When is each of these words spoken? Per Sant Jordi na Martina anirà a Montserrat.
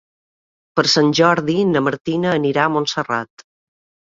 Per 0.79 0.83
Sant 0.93 1.11
Jordi 1.19 1.57
na 1.75 1.83
Martina 1.89 2.33
anirà 2.39 2.65
a 2.65 2.73
Montserrat. 2.79 3.47